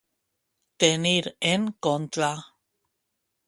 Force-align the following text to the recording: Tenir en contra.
Tenir 0.83 1.29
en 1.51 1.69
contra. 1.89 2.33